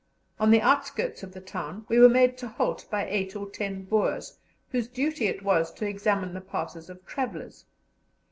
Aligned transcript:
On 0.39 0.49
the 0.49 0.61
outskirts 0.61 1.21
of 1.21 1.31
the 1.33 1.39
town 1.41 1.85
we 1.87 1.99
were 1.99 2.09
made 2.09 2.35
to 2.39 2.47
halt 2.47 2.87
by 2.89 3.05
eight 3.07 3.35
or 3.35 3.47
ten 3.47 3.83
Boers 3.83 4.39
whose 4.71 4.87
duty 4.87 5.27
it 5.27 5.43
was 5.43 5.71
to 5.73 5.85
examine 5.87 6.33
the 6.33 6.41
passes 6.41 6.89
of 6.89 7.05
travellers. 7.05 7.67